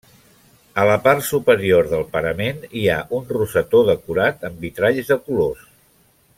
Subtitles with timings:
[0.83, 5.65] A la part superior del parament hi ha un rosetó decorat amb vitralls de colors.